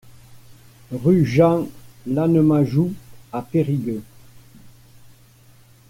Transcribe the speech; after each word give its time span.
Rue 0.91 1.25
Jean 1.27 1.67
Lannemajou 2.07 2.91
à 3.31 3.43
Périgueux 3.43 4.01